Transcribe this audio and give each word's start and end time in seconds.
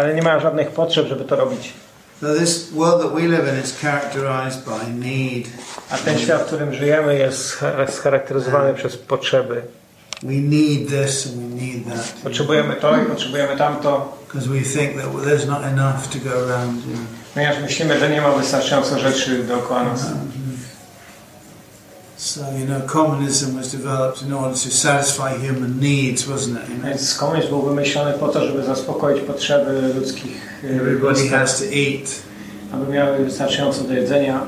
ale 0.00 0.14
nie 0.14 0.22
mają 0.22 0.40
żadnych 0.40 0.68
potrzeb, 0.70 1.06
żeby 1.06 1.24
to 1.24 1.36
robić. 1.36 1.72
A 5.90 5.96
ten 5.98 6.18
świat, 6.18 6.42
w 6.42 6.44
którym 6.46 6.74
żyjemy, 6.74 7.18
jest 7.18 7.56
scha- 7.56 7.90
scharakteryzowany 7.90 8.74
przez 8.74 8.96
potrzeby. 8.96 9.62
We 10.22 10.32
need 10.34 10.88
this 10.88 11.26
and 11.26 11.36
we 11.36 11.62
need 11.62 11.84
that. 11.88 12.12
Potrzebujemy 12.22 12.74
to 12.76 12.96
i 13.02 13.04
potrzebujemy 13.04 13.56
tamto, 13.56 14.18
Because 14.26 14.48
we 14.48 14.60
think 14.60 14.96
that 14.96 15.06
there's 15.24 15.46
not 15.46 15.64
enough 15.64 16.06
to 16.12 16.18
go 16.18 16.30
around. 16.30 16.82
Ponieważ 17.34 17.58
myślimy, 17.62 17.98
że 18.00 18.10
nie 18.10 18.20
ma 18.20 18.30
wystarczająco 18.30 18.98
rzeczy 18.98 19.44
dookoła 19.44 19.84
nas. 19.84 20.06
So, 22.20 22.54
you 22.54 22.66
know, 22.66 22.82
communism 22.82 23.56
was 23.56 23.72
developed 23.72 24.20
in 24.20 24.30
order 24.30 24.54
to 24.54 24.70
satisfy 24.70 25.38
human 25.38 25.80
needs, 25.80 26.28
wasn't 26.28 26.58
it? 26.58 26.68
You 26.68 26.74
know? 26.76 26.88
Więc 26.88 27.14
komunizm 27.14 27.48
był 27.48 27.62
wymyślony 27.62 28.12
po 28.12 28.28
to, 28.28 28.46
żeby 28.46 28.62
zaspokoić 28.62 29.22
potrzeby 29.22 29.94
ludzkich 29.94 30.40
Everybody 30.64 31.28
has 31.28 31.58
to 31.58 31.64
eat, 31.64 32.22
aby 32.72 32.92
miały 32.92 33.24
wystarczająco 33.24 33.84
do 33.84 33.92
jedzenia. 33.92 34.46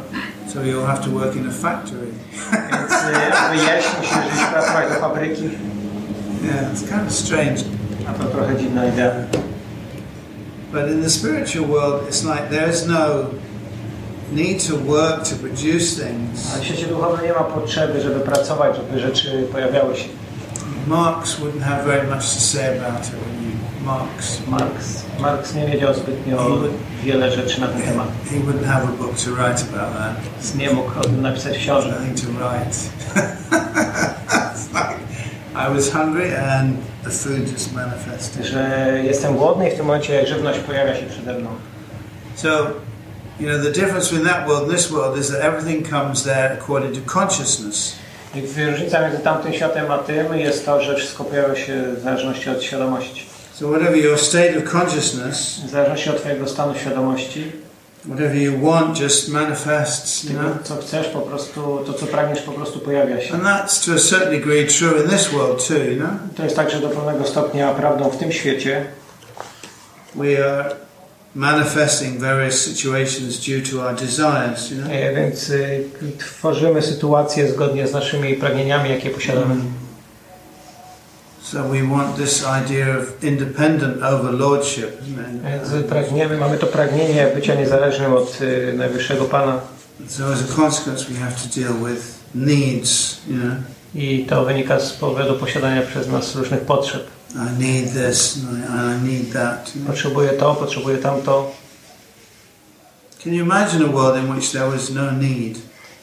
so 0.52 0.60
you'll 0.62 0.86
have 0.86 1.04
to 1.04 1.10
work 1.10 1.36
in 1.36 1.48
a 1.48 1.52
factory. 1.52 2.06
Więc 2.52 2.92
aby 3.36 3.56
jeść, 3.56 3.88
musisz 4.00 4.46
pracować 4.52 4.88
do 4.88 4.94
fabryki. 4.94 5.44
Yeah, 6.44 6.72
it's 6.72 6.82
kind 6.82 7.06
of 7.06 7.12
strange. 7.12 7.64
A 8.08 8.12
to 8.12 8.24
trochę 8.24 8.56
dziwna 8.56 8.86
idea. 8.86 9.12
But 10.72 10.90
in 10.90 11.02
the 11.02 11.10
spiritual 11.10 11.68
world, 11.68 12.08
it's 12.08 12.24
like 12.24 12.50
there's 12.50 12.86
no 12.86 13.26
need 14.34 14.66
to 14.68 14.76
work 14.76 15.24
to 15.28 15.36
produce 15.36 16.04
things. 16.04 16.52
Ale 16.52 16.62
w 16.62 16.64
świecie 16.64 16.86
duchowym 16.86 17.26
nie 17.26 17.32
ma 17.32 17.44
potrzeby, 17.44 18.00
żeby 18.00 18.20
pracować, 18.20 18.76
żeby 18.76 19.00
rzeczy 19.00 19.48
pojawiały 19.52 19.96
się. 19.96 20.08
Marx 20.86 21.36
wouldn't 21.40 21.62
have 21.62 21.84
very 21.84 22.06
much 22.06 22.22
to 22.22 22.40
say 22.40 22.78
about 22.78 23.06
it. 23.06 23.10
When 23.10 23.42
you, 23.44 23.52
Marx, 23.84 24.40
Marx, 24.48 25.04
Marx 25.20 25.54
nie 25.54 25.66
wiedział 25.66 25.94
zbytnio 25.94 26.58
wiele 27.04 27.30
rzeczy 27.30 27.60
na 27.60 27.66
ten 27.66 27.82
temat. 27.82 28.08
he 28.30 28.36
wouldn't 28.36 28.64
have 28.64 28.82
a 28.84 28.92
book 29.02 29.16
to 29.16 29.30
write 29.30 29.62
about 29.62 29.98
that. 29.98 30.54
Nie 30.54 30.70
mógł 30.70 31.00
o 31.00 31.02
tym 31.02 31.22
napisać 31.22 31.58
książek. 31.58 31.92
nothing 31.92 32.20
to 32.20 32.26
write. 32.26 32.76
like 34.74 35.02
I 35.54 35.74
was 35.74 35.90
hungry 35.90 36.36
and 36.38 36.76
the 37.04 37.10
food 37.10 37.52
just 37.52 37.74
manifested. 37.74 38.46
Że 38.46 38.92
jestem 39.04 39.36
głodny 39.36 39.68
i 39.68 39.72
w 39.72 39.76
tym 39.76 39.86
momencie 39.86 40.26
żywność 40.26 40.58
pojawia 40.58 40.96
się 40.96 41.06
przede 41.06 41.34
mną. 41.34 41.50
So, 42.36 42.70
you 43.42 43.48
know, 43.48 43.58
the 43.58 43.72
difference 43.72 44.08
between 44.08 44.24
that 44.24 44.46
world 44.46 44.62
and 44.62 44.70
this 44.70 44.90
world 44.90 45.18
is 45.18 45.28
that 45.30 45.40
everything 45.40 45.82
comes 45.82 46.22
there 46.22 46.52
according 46.52 46.92
to 46.92 47.00
consciousness. 47.00 47.94
Różnica 48.70 49.00
między 49.00 49.18
tamtym 49.18 49.52
światem 49.52 49.90
a 49.90 49.98
tym 49.98 50.38
jest 50.38 50.66
to, 50.66 50.82
że 50.82 50.94
wszystko 50.96 51.24
pojawia 51.24 51.56
się 51.56 51.82
w 51.96 52.02
zależności 52.02 52.50
od 52.50 52.62
świadomości. 52.62 53.26
So, 53.54 53.68
whatever 53.68 53.96
your 53.96 54.18
state 54.18 54.58
of 54.58 54.64
consciousness, 54.74 55.60
W 55.66 55.70
zależności 55.70 56.10
od 56.10 56.16
Twojego 56.20 56.48
stanu 56.48 56.74
świadomości, 56.74 57.52
whatever 58.06 58.36
you 58.36 58.70
want, 58.70 59.00
just 59.00 59.28
manifests. 59.28 60.24
You 60.24 60.30
know, 60.30 60.50
co 60.64 60.76
chcesz 60.76 61.06
po 61.06 61.20
prostu, 61.20 61.82
to 61.86 61.92
co 61.92 62.06
pragniesz 62.06 62.42
po 62.42 62.52
prostu 62.52 62.78
pojawia 62.78 63.20
się. 63.20 63.34
and 63.34 63.42
that's 63.42 63.86
to 63.86 63.92
a 63.92 63.98
certain 63.98 64.30
degree 64.30 64.66
true 64.66 65.02
in 65.04 65.10
this 65.10 65.28
world 65.28 65.68
too. 65.68 65.78
You 65.78 65.96
know, 65.96 66.10
To 66.36 66.44
jest 66.44 66.56
także 66.56 66.80
do 66.80 66.88
pewnego 66.88 67.24
stopnia 67.26 67.74
prawdą 67.74 68.10
w 68.10 68.16
tym 68.16 68.32
świecie, 68.32 68.84
we 70.14 70.46
are 70.46 70.81
manifesting 71.34 72.18
various 72.20 72.64
situations 72.64 73.38
due 73.46 73.62
to 73.70 73.82
our 73.88 73.94
desires. 73.94 74.70
You 74.70 74.76
know. 74.78 74.90
E, 74.92 75.14
Więc 75.14 75.50
y, 75.50 75.84
tworzymy 76.18 76.82
sytuacje 76.82 77.52
zgodnie 77.52 77.88
z 77.88 77.92
naszymi 77.92 78.34
pragnieniami, 78.34 78.90
jakie 78.90 79.10
posiadamy. 79.10 79.54
So 81.42 81.62
we 81.62 81.82
want 81.82 82.16
this 82.16 82.44
idea 82.64 82.98
of 82.98 83.24
independent 83.24 84.02
overlordship, 84.02 85.02
Więc 85.44 85.72
it? 85.80 85.86
pragniemy, 85.86 86.36
mamy 86.36 86.58
to 86.58 86.66
pragnienie 86.66 87.26
bycia 87.34 87.54
niezależnym 87.54 88.12
od 88.12 88.38
y, 88.40 88.72
Najwyższego 88.76 89.24
Pana 89.24 89.60
So 90.08 90.32
as 90.32 90.42
a 90.42 90.54
consequence, 90.54 91.04
we 91.04 91.14
have 91.14 91.36
to 91.42 91.48
deal 91.60 91.74
with 91.74 92.18
needs. 92.34 93.20
You 93.28 93.36
know, 93.36 93.56
i 93.94 94.26
to 94.28 94.44
wynika 94.44 94.80
z 94.80 94.92
powodu 94.92 95.34
posiadania 95.34 95.82
przez 95.82 96.08
nas 96.08 96.36
różnych 96.36 96.60
potrzeb. 96.60 97.06
I 97.34 97.50
need 97.58 97.92
this 97.92 98.36
and 98.36 98.64
I, 98.64 99.08
need 99.08 99.32
that. 99.32 99.72
Potrzebuję 99.86 100.30
to, 100.30 100.54
potrzebuję 100.54 100.98
tamto. 100.98 101.50
Can 103.24 103.34
you 103.34 103.44
imagine 103.44 103.84
a 103.84 103.88
world 103.88 104.24
in 104.24 104.34
which 104.34 104.52
there 104.52 104.70
was 104.70 104.90
no 104.90 105.10
need? 105.10 105.58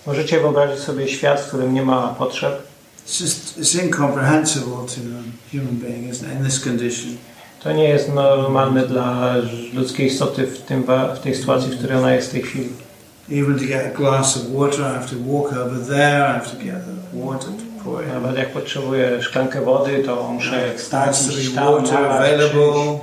Możecie 0.07 0.39
wyobrazić 0.39 0.79
sobie 0.79 1.07
świat, 1.07 1.41
w 1.41 1.47
którym 1.47 1.73
nie 1.73 1.81
ma 1.81 2.07
potrzeb? 2.07 2.63
It's 3.05 3.21
just 3.21 3.57
it's 3.57 3.83
incomprehensible 3.83 4.85
to 4.87 5.01
a 5.01 5.23
human 5.51 5.75
being, 5.75 6.09
isn't 6.09 6.31
it? 6.31 6.39
In 6.39 6.45
this 6.45 6.63
condition. 6.63 7.17
To 7.59 7.71
nie 7.71 7.83
jest 7.83 8.13
normalne 8.13 8.87
dla 8.87 9.35
ludzkiej 9.73 10.07
istoty 10.07 10.47
w, 10.47 10.61
tym, 10.61 10.83
w 11.15 11.19
tej 11.19 11.35
sytuacji, 11.35 11.71
w 11.71 11.77
której 11.77 11.97
ona 11.97 12.13
jest 12.13 12.29
w 12.29 12.31
tej 12.31 12.41
chwili. 12.41 12.69
Even 13.31 13.59
to 13.59 13.65
get 13.65 13.85
a 13.85 13.97
glass 13.97 14.37
of 14.37 14.43
water, 14.53 14.79
I 14.79 14.93
have 14.93 15.09
to 15.09 15.15
walk 15.25 15.53
over 15.53 15.79
there. 15.87 16.25
I 16.25 16.33
have 16.33 16.49
to 16.51 16.57
get 16.57 16.75
the 16.85 17.19
water 17.19 17.49
to 17.49 17.68
in. 17.85 18.13
Nawet 18.13 18.37
jak 18.37 18.51
potrzebuję 18.53 19.23
szklankę 19.23 19.61
wody, 19.61 20.03
to 20.05 20.23
muszę 20.33 20.71
to 20.91 21.31
iść 21.39 21.49
be 21.49 21.55
tam, 21.55 21.65
nalać, 21.65 21.89
available. 21.91 22.99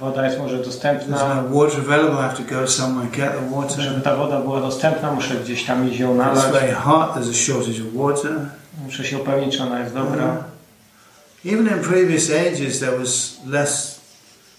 Woda 0.00 0.26
jest 0.26 0.38
może 0.38 0.58
dostępna. 0.58 1.42
no 1.42 1.58
water 1.60 1.80
available, 1.80 2.14
I 2.14 2.22
have 2.22 2.36
to 2.36 2.54
go 2.54 2.68
somewhere 2.68 3.10
get 3.10 3.32
the 3.32 3.56
water. 3.56 3.80
Żeby 3.80 4.00
ta 4.00 4.16
woda 4.16 4.40
była 4.40 4.60
dostępna, 4.60 5.12
muszę 5.12 5.34
gdzieś 5.34 5.64
tam 5.64 5.90
iść 5.90 6.00
ją 6.00 6.14
If 6.14 6.22
it's 6.22 6.34
nalać. 6.34 6.52
very 6.52 6.72
hot, 6.72 7.14
there's 7.14 7.30
a 7.30 7.34
shortage 7.34 7.82
of 7.82 7.94
water. 7.94 8.32
Muszę 8.84 9.04
się 9.04 9.18
upewnić, 9.18 9.56
czy 9.56 9.62
ona 9.62 9.80
jest 9.80 9.94
dobra. 9.94 10.44
Even 11.46 11.66
in 11.66 11.84
previous 11.84 12.30
ages, 12.30 12.80
there 12.80 12.98
was 12.98 13.36
less 13.46 14.00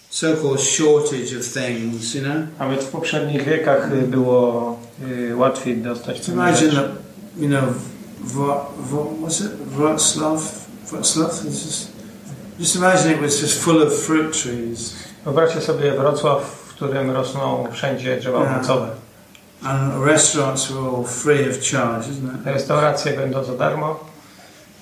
so-called 0.10 0.62
shortage 0.62 1.40
of 1.40 1.46
things, 1.46 2.16
you 2.16 2.22
know. 2.22 2.36
Nawet 2.60 2.84
w 2.84 2.88
poprzednich 2.90 3.44
wiekach 3.44 4.06
było 4.08 4.80
y, 5.08 5.36
łatwiej 5.36 5.78
dostać 5.78 6.28
imagine 6.28 6.72
that, 6.72 6.92
you 7.38 7.48
know, 7.48 7.64
Vro, 8.24 8.66
Vro, 8.90 9.04
what's 9.22 9.42
it, 9.42 9.52
Wroclaw? 9.78 10.40
Wroclaw? 10.92 11.46
It's 11.46 11.64
just, 11.66 11.92
just 12.60 12.76
imagine 12.76 13.12
it 13.12 13.22
was 13.22 13.40
just 13.42 13.62
full 13.64 13.82
of 13.84 13.94
fruit 13.94 14.34
trees. 14.44 14.94
Wyobraźcie 15.26 15.62
sobie 15.62 15.92
Wrocław, 15.92 16.44
w 16.44 16.74
którym 16.74 17.12
rosną 17.12 17.68
wszędzie 17.72 18.18
drzewa 18.18 18.40
Yeah. 18.40 18.56
owocowe. 18.56 18.90
And 19.64 20.06
restaurants 20.06 20.72
were 20.72 20.88
all 20.98 21.04
free 21.06 21.50
of 21.50 21.58
charge, 21.72 22.08
isn't 22.08 22.36
it? 22.36 22.46
Restauracje 22.46 23.14
będą 23.14 23.44
za 23.44 23.54
darmo. 23.54 24.00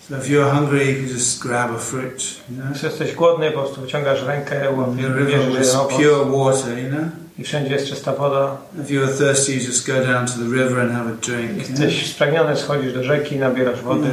So 0.09 0.17
if 0.17 0.29
you're 0.29 0.51
hungry, 0.51 0.85
you 0.91 0.95
can 1.07 1.17
just 1.17 1.39
grab 1.43 1.71
a 1.75 1.79
fruit, 1.79 2.23
you 2.49 2.55
know. 2.55 2.69
Jeśli 2.73 2.87
jesteś 2.89 3.15
głodny, 3.15 3.51
po 3.51 3.59
prostu 3.59 3.81
wyciągasz 3.81 4.23
rękę, 4.23 4.71
łapiesz, 4.71 5.27
bierzesz 5.27 5.57
was 5.57 5.75
owoc 5.75 5.93
pure 5.93 6.25
water, 6.25 6.77
you 6.79 6.89
know. 6.89 7.03
I 7.39 7.43
wszędzie 7.43 7.73
jest 7.73 7.87
czysta 7.87 8.13
woda. 8.13 8.57
If 8.83 8.93
you 8.93 9.01
were 9.01 9.13
thirsty, 9.13 9.53
you 9.53 9.61
just 9.67 9.87
go 9.87 9.93
down 9.93 10.27
to 10.27 10.33
the 10.33 10.63
river 10.63 10.79
and 10.79 10.91
have 10.91 11.09
a 11.09 11.15
drink. 11.25 11.69
Jesteś 11.69 12.11
spragniony, 12.11 12.57
schodzisz 12.57 12.93
do 12.93 13.03
rzeki, 13.03 13.35
nabierasz 13.35 13.81
wody. 13.81 14.09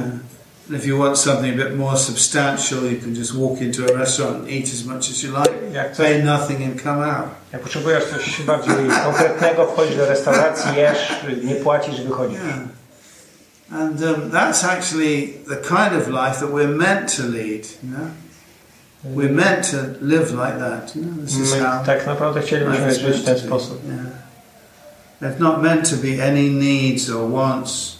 And 0.68 0.78
if 0.78 0.86
you 0.86 0.98
want 0.98 1.18
something 1.18 1.60
a 1.60 1.64
bit 1.64 1.76
more 1.76 1.96
substantial, 1.96 2.78
you 2.92 3.00
can 3.00 3.14
just 3.14 3.34
walk 3.34 3.60
into 3.60 3.82
a 3.94 3.98
restaurant 3.98 4.36
and 4.36 4.48
eat 4.48 4.64
as 4.64 4.84
much 4.84 5.10
as 5.10 5.22
you 5.22 5.30
like, 5.38 5.54
Jak, 5.72 5.96
coś, 5.96 6.06
pay 6.06 6.22
nothing 6.22 6.62
and 6.62 6.82
come 6.82 7.06
out. 7.06 7.28
jak 7.52 7.62
potrzebujesz 7.62 8.04
coś 8.04 8.42
bardziej 8.42 8.74
konkretnego, 9.04 9.66
wchodzisz 9.66 9.96
do 9.96 10.06
restauracji, 10.06 10.76
jesz, 10.76 11.08
nie 11.44 11.54
płacisz, 11.54 12.00
wychodzisz. 12.00 12.38
Yeah. 12.38 12.58
And 13.72 14.02
um, 14.02 14.30
that's 14.30 14.64
actually 14.64 15.34
the 15.48 15.56
kind 15.56 15.92
of 16.02 16.08
life 16.08 16.41
that 16.41 16.50
we're 16.50 16.76
meant 16.76 17.16
to 17.16 17.22
lead. 17.22 17.66
You 17.82 17.91
know, 17.91 18.08
we're 19.04 19.32
meant 19.32 19.65
to 19.65 19.97
live 20.00 20.32
like 20.32 20.59
that. 20.59 20.97
You 20.97 21.03
know, 21.03 21.22
this 21.22 21.37
is 21.37 21.53
My 21.53 21.60
how 21.60 21.84
tak 21.84 22.06
naprawdę 22.06 22.41
chcielibyśmy 22.41 22.94
żyć 22.94 23.16
w 23.16 23.25
ten 23.25 23.38
sposób. 23.38 23.82
Yeah. 23.87 24.06
There's 25.21 25.41
not 25.41 25.62
meant 25.62 25.91
to 25.91 25.97
be 25.97 26.24
any 26.24 26.51
needs 26.51 27.10
or 27.10 27.30
wants. 27.30 27.98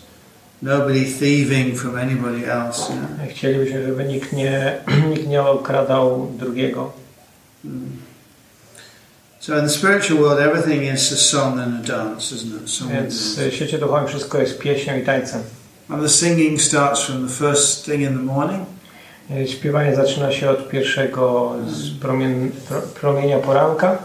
Nobody 0.63 1.05
thieving 1.05 1.77
from 1.77 1.97
anybody 1.97 2.47
else. 2.47 2.93
You 2.93 2.99
know. 2.99 3.29
Chcielibyśmy, 3.31 3.87
żeby 3.87 4.05
nikt 4.05 4.33
nie, 4.33 4.79
nikt 5.11 5.27
nie 5.27 5.43
okradał 5.43 6.33
drugiego. 6.39 6.93
Mm. 7.65 8.05
So 9.41 9.59
in 9.59 9.65
the 9.65 9.71
spiritual 9.71 10.19
world, 10.19 10.41
everything 10.41 10.83
is 10.95 11.13
a 11.13 11.17
song 11.17 11.59
and 11.61 11.85
a 11.85 11.87
dance, 11.87 12.35
isn't 12.35 12.63
it? 12.63 12.71
Song 12.71 12.93
Więc 12.93 13.39
w 13.39 13.53
świecie 13.53 13.79
duchowym 13.79 14.09
wszystko 14.09 14.39
jest 14.39 14.59
pieśnią 14.59 14.99
i 14.99 15.03
tańcem. 15.03 15.43
And 15.89 16.03
the 16.03 16.09
singing 16.09 16.61
starts 16.61 17.03
from 17.03 17.29
the 17.29 17.35
first 17.35 17.85
thing 17.85 18.01
in 18.01 18.17
the 18.17 18.23
morning, 18.23 18.67
Śpiewanie 19.47 19.97
zaczyna 19.97 20.33
się 20.33 20.51
od 20.51 20.69
pierwszego 20.69 21.53
z 21.67 21.91
promien, 21.91 22.51
pro, 22.69 22.81
promienia 22.81 23.39
poranka 23.39 23.99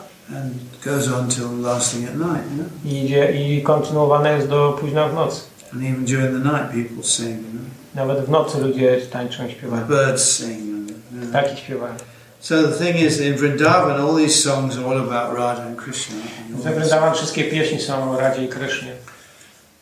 i, 2.85 3.05
idzie, 3.05 3.31
i 3.31 3.63
kontynuowane 3.63 4.33
jest 4.33 4.47
do 4.47 4.77
późna 4.81 5.07
w 5.07 5.13
nocy. 5.13 5.41
And 5.73 5.83
even 5.83 6.05
during 6.05 6.31
the 6.31 6.39
night, 6.39 6.71
people 6.71 7.03
sing. 7.03 7.41
You 7.41 7.51
know? 7.51 7.65
Nawet 7.95 8.25
w 8.25 8.29
nocy 8.29 8.61
ludzie 8.61 8.97
tańczą 9.11 9.47
i 9.47 9.51
śpiewają. 9.51 9.85
Birds 9.85 10.23
sing. 10.23 10.59
You 10.59 10.85
know. 11.11 11.29
Ptaki 11.29 11.57
śpiewają. 11.57 11.93
So 12.39 12.63
the 12.63 12.85
thing 12.85 12.95
is, 12.95 13.19
in 13.19 13.35
Vrindavan, 13.35 13.99
all 14.01 14.15
these 14.15 14.43
songs 14.43 14.77
are 14.77 14.85
all 14.85 14.97
about 14.97 15.37
Radha 15.37 15.63
and 15.63 15.77
Krishna. 15.77 16.15
this. 16.55 16.65
Wryndawan 16.65 17.13
wszystkie 17.13 17.43
pieśni 17.43 17.81
są 17.81 18.11
o 18.11 18.19
Radzie 18.19 18.43
i 18.43 18.47
Krysznie. 18.47 18.91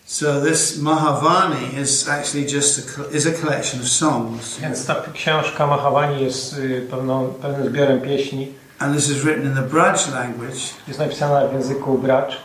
So 0.07 0.39
this 0.39 0.77
Mahavani 0.77 1.73
is 1.73 2.07
actually 2.07 2.45
just 2.45 2.97
a, 2.97 3.09
is 3.09 3.25
a 3.25 3.33
collection 3.33 3.81
of 3.81 3.87
songs. 3.87 4.57
Więc 4.61 4.85
ta 4.85 4.95
książka 5.13 5.67
Mahavani 5.67 6.23
jest 6.23 6.53
y, 6.57 6.87
pewną, 6.91 7.33
pewnym 7.41 7.69
zbiorem 7.69 8.01
pieśni. 8.01 8.53
And 8.79 8.95
this 8.95 9.09
is 9.09 9.17
written 9.23 9.43
in 9.43 9.55
the 9.55 9.61
Braj 9.61 10.11
language 10.13 10.59
Jest 10.87 10.99
napisana 10.99 11.47
w 11.47 11.53
języku 11.53 11.97
Bracz, 11.97 12.37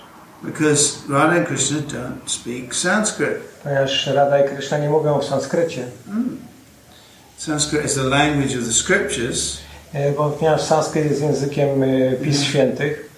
because 0.43 0.93
Radha 1.09 1.37
and 1.37 1.47
Krishna 1.49 1.79
don't 1.79 2.31
speak 2.31 2.75
Sanskrit. 2.75 3.39
ponieważ 3.63 4.07
Rada 4.07 4.45
i 4.45 4.49
Krishna 4.49 4.79
nie 4.79 4.91
mówią 4.91 5.19
w 5.19 5.25
sanskrycie. 5.25 5.85
Sanskrit 7.39 7.85
is 7.85 7.95
the 7.95 8.03
language 8.03 8.59
of 8.59 8.65
the 8.67 8.73
scriptures, 8.73 9.59
E, 9.95 10.13
Bo 10.13 10.31
ponieważ 10.31 10.63
sanskryt 10.63 11.11
jest 11.11 11.23
językiem 11.23 11.83
e, 11.83 12.13
pism 12.13 12.45
świętych, 12.45 13.09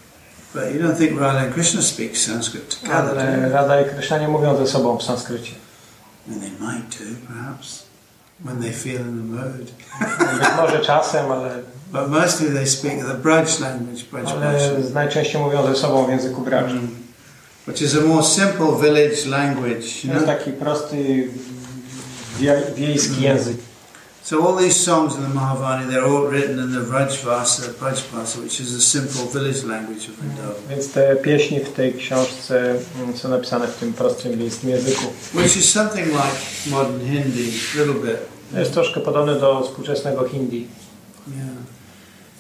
but 0.55 0.73
you 0.73 0.79
don't 0.79 0.97
think 0.97 1.21
Radha 1.21 1.39
and 1.39 1.55
Krishna 1.55 1.83
speak 1.83 2.17
Sanskrit 2.17 2.71
together, 2.81 3.19
ale? 3.19 3.51
Rada 3.51 3.81
i 3.81 3.85
Krishna 3.85 4.19
nie 4.19 4.29
mówią 4.29 4.57
ze 4.57 4.67
sobą 4.67 4.99
w 4.99 5.03
sanskrycie. 5.03 5.53
Mean, 6.27 6.41
they 6.41 6.51
might 6.51 6.99
do, 6.99 7.05
perhaps, 7.29 7.87
when 8.45 8.63
they 8.63 8.73
feel 8.73 9.01
in 9.01 9.17
the 9.17 9.37
mood. 9.37 9.73
Być 10.41 10.49
może 10.57 10.81
czasem, 10.81 11.33
ale, 11.33 11.63
But 11.93 12.09
mostly 12.11 12.51
they 12.51 12.67
speak 12.67 12.99
the 12.99 13.15
Braj 13.15 13.61
language, 13.61 14.05
Braj 14.13 14.25
ale 14.27 14.59
najczęściej 14.95 15.41
mówią 15.43 15.67
ze 15.67 15.77
sobą 15.77 16.07
w 16.07 16.11
języku 16.11 16.43
Bracz. 16.43 16.73
which 17.67 17.83
is 17.83 17.97
a 17.97 18.01
more 18.01 18.23
simple 18.23 18.79
village 18.81 19.27
language. 19.27 19.87
To 20.07 20.15
jest 20.15 20.27
taki 20.27 20.53
prosty 20.53 21.29
wie, 22.39 22.63
wiejski 22.77 23.23
język. 23.23 23.57
So 24.25 24.41
all 24.41 24.57
these 24.57 24.75
songs 24.75 25.17
in 25.17 25.23
the 25.23 25.29
Mahavani, 25.29 25.87
they're 25.87 26.07
all 26.07 26.27
written 26.29 26.59
in 26.59 26.73
the 26.73 26.81
Brajvasa, 26.81 28.43
which 28.43 28.59
is 28.59 28.73
a 28.73 28.81
simple 28.81 29.27
village 29.27 29.65
language 29.65 30.09
of 30.09 30.15
Vrindavan. 30.17 30.69
Więc 30.69 30.93
te 30.93 31.17
pieśni 31.17 31.61
w 31.61 31.73
tej 31.73 31.95
książce 31.95 32.75
mm, 33.01 33.17
są 33.17 33.29
napisane 33.29 33.67
w 33.67 33.77
tym 33.77 33.93
prostym 33.93 34.39
wiejskim 34.39 34.71
języku. 34.71 35.05
Which 35.35 35.57
is 35.57 35.73
something 35.73 36.07
like 36.07 36.37
modern 36.71 37.01
Hindi, 37.01 37.53
a 37.75 37.79
little 37.79 38.01
bit. 38.03 38.19
Jest 38.53 38.73
troszkę 38.73 39.01
podobne 39.01 39.41
do 39.41 39.63
współczesnego 39.63 40.29
hindi. 40.29 40.67
Yeah. 41.29 41.84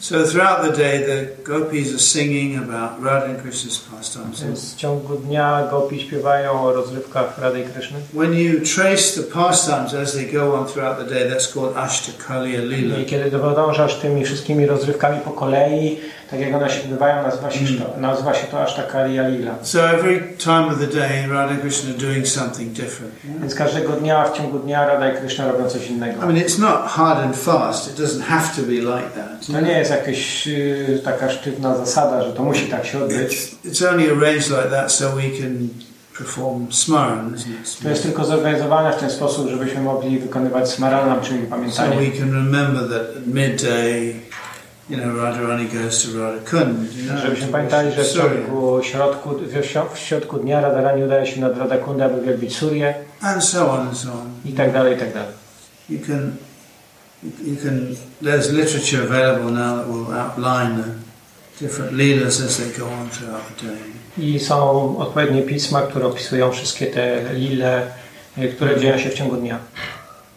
So 0.00 0.26
throughout 0.26 0.62
the 0.62 0.72
day, 0.72 0.98
the 0.98 1.42
gopis 1.44 1.94
are 1.94 1.98
singing 1.98 2.56
about 2.58 3.02
Radha 3.02 3.26
and 3.26 3.38
Krishna's 3.42 3.78
pastimes. 3.78 4.42
Więc 4.42 4.74
w 4.74 4.76
ciągu 4.76 5.16
dnia 5.16 5.68
gopi 5.70 6.00
śpiewają 6.00 6.60
o 6.66 6.72
rozrywkach 6.72 7.38
Rady 7.38 7.60
i 7.60 7.64
Kryszny. 7.64 7.98
When 8.12 8.34
you 8.34 8.60
trace 8.60 9.22
the 9.22 9.22
pastimes 9.22 9.94
as 9.94 10.12
they 10.12 10.32
go 10.32 10.54
on 10.54 10.66
throughout 10.66 10.98
the 10.98 11.14
day, 11.14 11.30
that's 11.30 11.54
called 11.54 11.76
Ashtakaliya 11.76 12.60
Lila. 12.60 12.98
I 12.98 13.04
kiedy 13.06 13.38
podążasz 13.38 13.94
tymi 13.94 14.24
wszystkimi 14.24 14.66
rozrywkami 14.66 15.20
po 15.20 15.30
kolei, 15.30 16.00
tak 16.30 16.40
jak 16.40 16.54
one 16.54 16.70
się 16.70 16.80
odbywają, 16.82 17.22
nazywa 17.22 17.50
się, 17.50 17.64
to, 17.78 18.00
nazywa 18.00 18.34
się 18.34 18.46
to 18.46 18.66
lila. 19.28 19.54
So 19.62 19.90
every 19.90 20.20
time 20.38 20.66
of 20.66 20.78
the 20.78 20.86
day, 20.86 21.26
Radha 21.28 21.54
and 21.54 21.60
Krishna 21.60 21.90
are 21.90 21.98
doing 21.98 22.28
something 22.28 22.72
different. 22.72 23.14
yeah? 23.24 23.40
Więc 23.40 23.54
każdego 23.54 23.92
dnia, 23.92 24.24
w 24.24 24.36
ciągu 24.36 24.58
dnia 24.58 24.86
Rada 24.86 25.12
i 25.12 25.16
Kryszna 25.16 25.52
robią 25.52 25.68
coś 25.68 25.86
innego. 25.86 26.22
I 26.22 26.26
mean, 26.26 26.46
it's 26.46 26.60
not 26.60 26.86
hard 26.86 27.18
and 27.18 27.36
fast. 27.36 27.88
It 27.88 28.04
doesn't 28.06 28.22
have 28.22 28.56
to 28.56 28.62
be 28.62 28.72
like 28.72 29.10
that. 29.14 29.46
To 29.46 29.60
nie 29.60 29.72
jest 29.84 30.06
jakaś 30.06 30.48
y, 30.48 31.00
taka 31.04 31.30
sztywna 31.30 31.76
zasada, 31.76 32.24
że 32.24 32.32
to 32.32 32.42
musi 32.42 32.66
tak 32.66 32.86
się 32.86 33.04
odbyć. 33.04 33.54
It's, 33.64 33.88
only 33.88 34.10
arranged 34.10 34.50
like 34.50 34.70
that 34.70 34.92
so 34.92 35.10
we 35.10 35.22
can 35.40 35.68
perform 36.18 36.72
smaran, 36.72 37.34
isn't 37.34 37.82
To 37.82 37.88
jest 37.88 38.02
tylko 38.02 38.24
zorganizowane 38.24 38.92
w 38.92 38.96
ten 38.96 39.10
sposób, 39.10 39.48
żebyśmy 39.50 39.80
mogli 39.80 40.18
wykonywać 40.18 40.70
smarana, 40.70 41.20
czyli 41.20 41.40
So 41.42 41.50
pamiętanie. 41.50 41.96
we 42.10 42.18
can 42.18 42.32
remember 42.32 42.88
that 42.88 43.16
at 43.16 43.26
midday, 43.26 44.14
you 44.90 44.96
know, 44.96 45.22
Radharani 45.22 45.66
goes 45.68 46.02
to 46.02 46.18
Radhakund. 46.20 46.96
You 46.96 47.04
know, 47.10 47.20
Żebyśmy 47.22 47.48
pamiętali, 47.48 47.92
że 47.92 48.04
w 48.04 48.12
ciągu 48.12 48.82
środku, 48.82 49.30
w 49.94 49.98
środku 49.98 50.38
dnia 50.38 50.60
Radharani 50.60 51.04
udaje 51.04 51.26
się 51.26 51.40
nad 51.40 51.58
Radhakundę, 51.58 52.04
aby 52.04 52.22
wielbić 52.22 52.56
Surię 52.56 52.94
and 53.20 53.44
so 53.44 53.70
on 53.72 53.80
and 53.80 53.98
so 53.98 54.12
on. 54.12 54.30
i 54.44 54.52
tak 54.52 54.72
dalej, 54.72 54.96
i 54.96 54.98
tak 54.98 55.14
dalej. 55.14 55.32
You 55.90 55.98
can, 56.06 56.32
you 57.44 57.56
can. 57.56 57.96
There's 58.22 58.52
literature 58.52 59.02
available 59.02 59.50
now 59.50 59.76
that 59.76 59.88
will 59.88 60.12
outline 60.12 60.76
the 60.82 60.94
different 61.60 61.92
leelas 61.92 62.40
as 62.40 62.56
they 62.58 62.78
go 62.78 62.86
on 62.88 63.08
throughout 63.10 63.42
the 63.56 63.66
day. 63.66 63.78
I 64.18 64.40
są 64.40 64.96
odpowiednie 64.98 65.42
pisma, 65.42 65.82
które 65.82 66.06
opisują 66.06 66.52
wszystkie 66.52 66.86
te 66.86 67.34
lile, 67.34 67.86
y, 68.38 68.48
które 68.48 68.80
dzieją 68.80 68.98
się 68.98 69.10
w 69.10 69.14
ciągu 69.14 69.36
dnia. 69.36 69.58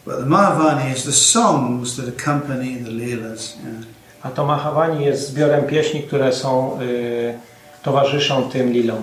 But 0.06 0.18
the 0.18 0.26
Mahavani 0.26 0.92
is 0.92 1.04
the 1.04 1.12
songs 1.12 1.96
that 1.96 2.06
accompany 2.08 2.84
the 2.84 2.90
leelas. 2.90 3.56
Yeah. 3.56 3.84
A 4.22 4.30
to 4.30 4.46
Mahavani 4.46 5.04
jest 5.04 5.28
zbiorem 5.28 5.66
pieśni, 5.66 6.02
które 6.02 6.32
są, 6.32 6.80
y, 6.82 7.38
towarzyszą 7.82 8.50
tym 8.50 8.72
lilom, 8.72 9.02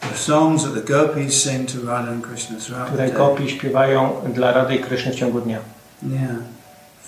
The 0.00 0.18
songs 0.18 0.64
that 0.64 0.74
the 0.74 0.92
gopis 0.92 1.42
sing 1.42 1.66
to 1.72 1.86
Radha 1.86 2.10
and 2.12 2.26
Krishna 2.26 2.56
throughout 2.58 2.86
the 2.86 2.92
które 2.92 3.08
day. 3.08 3.16
gopi 3.16 3.50
śpiewają 3.50 4.12
dla 4.34 4.52
Rady 4.52 4.74
i 4.74 4.78
Kryszny 4.78 5.12
w 5.12 5.14
ciągu 5.14 5.40
dnia. 5.40 5.58
Yeah. 6.02 6.22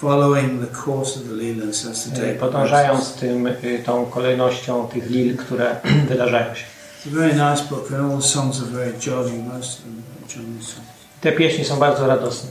Following 0.00 0.60
the 0.60 0.66
course 0.66 1.16
of 1.16 1.28
the 1.28 1.34
leelas 1.34 1.86
as 1.90 2.04
the 2.04 2.10
day 2.10 2.34
progresses. 2.34 2.40
Podążając 2.40 3.14
tym, 3.14 3.46
y, 3.46 3.82
tą 3.86 4.06
kolejnością 4.06 4.88
tych 4.88 5.10
lil, 5.10 5.36
które 5.36 5.76
wydarzają 6.08 6.54
się. 6.54 6.64
It's 6.64 7.12
a 7.12 7.14
very 7.14 7.32
nice 7.32 7.64
book, 7.70 7.92
and 7.92 8.12
all 8.12 8.18
the 8.18 8.28
songs 8.28 8.62
are 8.62 8.70
very 8.70 8.92
jolly. 9.06 9.32
Most 9.32 9.78
of 9.78 9.84
them 9.84 10.02
are 10.22 10.36
jolly 10.36 10.62
songs. 10.62 10.86
Te 11.20 11.32
pieśni 11.32 11.64
są 11.64 11.78
bardzo 11.78 12.06
radosne. 12.06 12.50